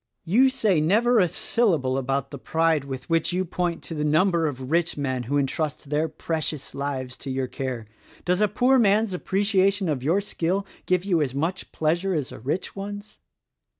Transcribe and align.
"You 0.25 0.49
say 0.49 0.81
never 0.81 1.19
a 1.19 1.27
syllable 1.27 1.95
about 1.95 2.31
the 2.31 2.39
pride 2.39 2.85
with 2.85 3.07
which 3.07 3.31
you 3.33 3.45
point 3.45 3.83
to 3.83 3.93
the 3.93 4.03
number 4.03 4.47
of 4.47 4.71
rich 4.71 4.97
men 4.97 5.21
who 5.29 5.37
entrust 5.37 5.91
their 5.91 6.09
precious 6.09 6.73
lives 6.73 7.15
to 7.17 7.29
your 7.29 7.45
care. 7.45 7.85
Does 8.25 8.41
a 8.41 8.47
poor 8.47 8.79
man's 8.79 9.13
appreciation 9.13 9.87
of 9.87 10.01
your 10.01 10.19
skill 10.19 10.65
give 10.87 11.05
you 11.05 11.21
as 11.21 11.35
much 11.35 11.71
pleasure 11.71 12.15
as 12.15 12.31
a 12.31 12.39
rich 12.39 12.75
one's? 12.75 13.19